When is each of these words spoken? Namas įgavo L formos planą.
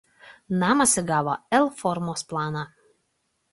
Namas 0.63 0.95
įgavo 1.01 1.35
L 1.59 1.71
formos 1.83 2.27
planą. 2.35 2.67